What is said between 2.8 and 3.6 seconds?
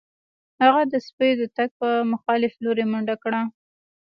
منډه کړه